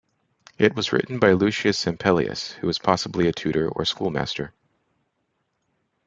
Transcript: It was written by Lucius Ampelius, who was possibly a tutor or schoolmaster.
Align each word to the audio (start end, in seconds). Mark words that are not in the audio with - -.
It 0.57 0.73
was 0.73 0.91
written 0.91 1.19
by 1.19 1.33
Lucius 1.33 1.85
Ampelius, 1.85 2.53
who 2.53 2.65
was 2.65 2.79
possibly 2.79 3.27
a 3.27 3.31
tutor 3.31 3.69
or 3.69 3.85
schoolmaster. 3.85 4.51